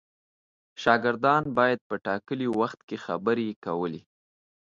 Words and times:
شاګردان 0.81 1.43
باید 1.57 1.79
په 1.89 1.95
ټاکلي 2.05 2.47
وخت 2.59 2.79
کې 2.87 2.97
خبرې 3.05 3.47
کولې. 3.65 4.01